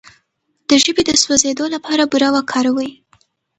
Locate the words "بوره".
2.11-2.29